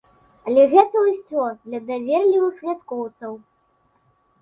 [0.51, 3.41] Але гэта ўсё для даверлівых вяскоўцаў.